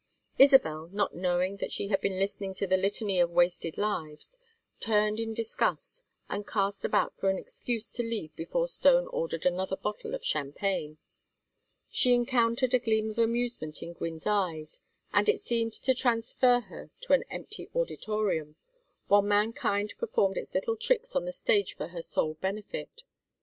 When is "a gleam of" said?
12.73-13.19